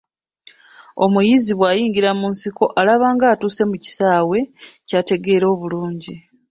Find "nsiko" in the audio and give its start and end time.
2.33-2.65